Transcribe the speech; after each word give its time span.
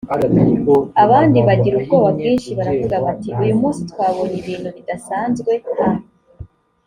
abandi 1.03 1.37
bagira 1.47 1.75
ubwoba 1.77 2.07
bwinshi 2.17 2.49
baravuga 2.57 2.95
bati 3.05 3.29
uyu 3.41 3.53
munsi 3.61 3.81
twabonye 3.91 4.35
ibintu 4.41 4.69
bidasanzwe 4.77 5.51
a 5.87 5.89